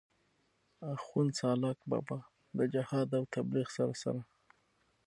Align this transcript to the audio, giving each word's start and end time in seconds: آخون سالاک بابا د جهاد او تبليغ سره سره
آخون 0.91 1.27
سالاک 1.39 1.79
بابا 1.91 2.19
د 2.57 2.59
جهاد 2.73 3.09
او 3.17 3.23
تبليغ 3.35 3.67
سره 3.77 3.93
سره 4.03 4.21